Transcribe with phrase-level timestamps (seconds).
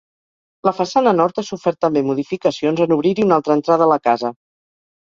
[0.67, 4.35] La façana nord ha sofert també modificacions en obrir-hi una altra entrada a la casa.